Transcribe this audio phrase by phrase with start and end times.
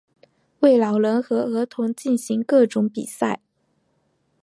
[0.61, 3.39] 为老人和儿童进行各种比赛。